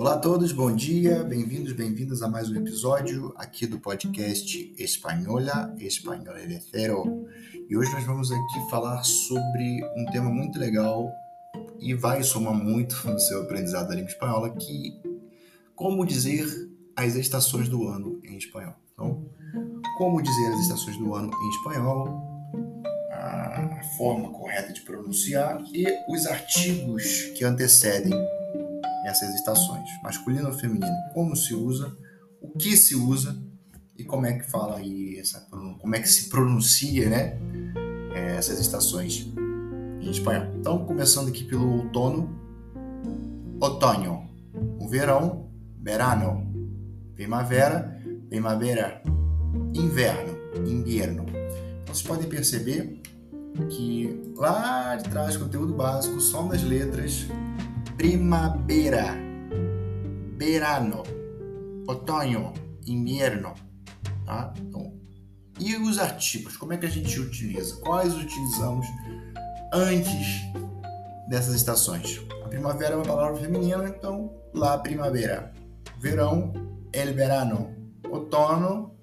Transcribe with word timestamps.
Olá 0.00 0.14
a 0.14 0.18
todos, 0.18 0.50
bom 0.50 0.74
dia, 0.74 1.22
bem-vindos, 1.24 1.74
bem-vindas 1.74 2.22
a 2.22 2.26
mais 2.26 2.48
um 2.48 2.56
episódio 2.56 3.34
aqui 3.36 3.66
do 3.66 3.78
podcast 3.78 4.74
Espanhola, 4.78 5.74
Espanhola 5.78 6.40
de 6.46 6.58
Cero. 6.58 7.28
E 7.68 7.76
hoje 7.76 7.92
nós 7.92 8.06
vamos 8.06 8.32
aqui 8.32 8.70
falar 8.70 9.02
sobre 9.02 9.84
um 9.98 10.06
tema 10.06 10.30
muito 10.30 10.58
legal 10.58 11.06
e 11.78 11.92
vai 11.92 12.22
somar 12.22 12.54
muito 12.54 12.96
no 13.06 13.20
seu 13.20 13.42
aprendizado 13.42 13.88
da 13.88 13.94
língua 13.94 14.08
espanhola, 14.08 14.48
que 14.56 14.98
como 15.76 16.06
dizer 16.06 16.46
as 16.96 17.14
estações 17.14 17.68
do 17.68 17.86
ano 17.86 18.22
em 18.24 18.38
espanhol. 18.38 18.76
Então, 18.94 19.30
como 19.98 20.22
dizer 20.22 20.46
as 20.54 20.60
estações 20.60 20.96
do 20.96 21.14
ano 21.14 21.30
em 21.44 21.48
espanhol, 21.50 22.08
a 23.12 23.82
forma 23.98 24.30
correta 24.30 24.72
de 24.72 24.80
pronunciar 24.80 25.62
e 25.74 25.84
os 26.08 26.24
artigos 26.24 27.24
que 27.36 27.44
antecedem 27.44 28.14
essas 29.04 29.34
estações, 29.34 29.88
masculino 30.02 30.48
ou 30.48 30.54
feminino, 30.54 30.96
como 31.14 31.34
se 31.36 31.54
usa, 31.54 31.96
o 32.40 32.48
que 32.50 32.76
se 32.76 32.94
usa 32.94 33.36
e 33.96 34.04
como 34.04 34.26
é 34.26 34.32
que 34.32 34.50
fala 34.50 34.76
aí 34.76 35.18
essa, 35.18 35.40
como 35.50 35.94
é 35.94 36.00
que 36.00 36.08
se 36.08 36.28
pronuncia, 36.28 37.08
né, 37.08 37.38
é, 38.14 38.36
essas 38.36 38.58
estações 38.58 39.30
em 40.00 40.10
espanhol. 40.10 40.46
Então, 40.58 40.84
começando 40.86 41.28
aqui 41.28 41.44
pelo 41.44 41.82
outono, 41.82 42.34
otoño, 43.60 44.28
o 44.78 44.88
verão, 44.88 45.50
verano, 45.78 46.50
primavera, 47.14 48.00
primavera, 48.28 49.02
inverno, 49.74 50.38
invierno. 50.66 51.26
Então, 51.82 51.94
vocês 51.94 52.02
podem 52.02 52.28
perceber 52.28 53.00
que 53.68 54.32
lá 54.36 54.96
de 54.96 55.08
trás, 55.10 55.36
conteúdo 55.36 55.74
básico, 55.74 56.20
som 56.20 56.48
das 56.48 56.62
letras, 56.62 57.26
primavera, 58.00 59.14
verano, 60.38 61.02
otoño, 61.86 62.54
invierno. 62.86 63.52
Tá? 64.24 64.54
Então, 64.58 64.94
e 65.58 65.76
os 65.76 65.98
artigos, 65.98 66.56
como 66.56 66.72
é 66.72 66.78
que 66.78 66.86
a 66.86 66.88
gente 66.88 67.20
utiliza? 67.20 67.76
Quais 67.82 68.14
utilizamos 68.14 68.86
antes 69.74 70.40
dessas 71.28 71.54
estações? 71.54 72.22
A 72.42 72.48
primavera 72.48 72.94
é 72.94 72.96
uma 72.96 73.04
palavra 73.04 73.36
feminina, 73.36 73.86
então 73.86 74.32
lá 74.54 74.78
primavera. 74.78 75.52
Verão, 76.00 76.54
el 76.94 77.12
verano. 77.12 77.68
Outono, 78.10 78.94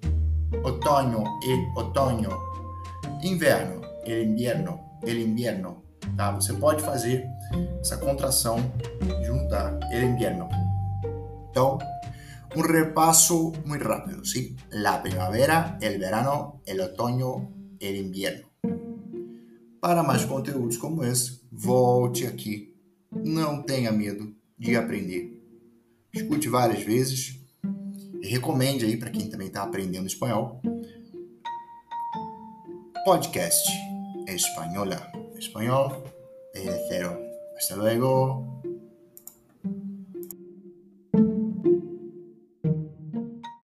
otoño, 0.64 1.22
el 1.44 1.80
otoño. 1.80 2.30
Inverno, 3.22 3.80
el 4.04 4.24
invierno, 4.24 4.98
el 5.04 5.20
invierno. 5.20 5.87
Tá? 6.18 6.32
Você 6.32 6.52
pode 6.52 6.82
fazer 6.82 7.30
essa 7.80 7.96
contração, 7.96 8.58
juntar 9.24 9.78
el 9.92 10.02
invierno. 10.02 10.48
Então, 11.48 11.78
un 12.56 12.64
repaso 12.64 13.52
muy 13.64 13.78
rápido, 13.78 14.24
¿sí? 14.24 14.56
La 14.70 15.00
primavera, 15.00 15.78
el 15.80 16.00
verano, 16.00 16.60
el 16.66 16.80
otoño, 16.80 17.52
el 17.78 17.94
invierno. 17.94 18.48
Para 19.80 20.02
mais 20.02 20.24
conteúdos 20.24 20.76
como 20.76 21.04
esse, 21.04 21.40
volte 21.52 22.26
aqui. 22.26 22.74
Não 23.12 23.62
tenha 23.62 23.92
medo 23.92 24.34
de 24.58 24.74
aprender. 24.74 25.40
Escute 26.12 26.48
várias 26.48 26.82
vezes 26.82 27.38
e 28.20 28.26
recomende 28.26 28.84
aí 28.84 28.96
para 28.96 29.10
quem 29.10 29.30
também 29.30 29.46
está 29.46 29.62
aprendendo 29.62 30.08
espanhol. 30.08 30.60
Podcast 33.04 33.70
Espanhola. 34.26 35.17
Espanhol 35.38 36.02
de 36.52 36.70
cero. 36.88 37.18
Hasta 37.56 37.76
luego. 37.76 38.44